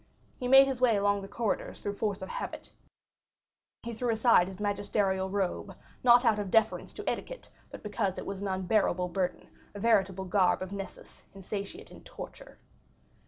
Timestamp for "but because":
7.69-8.17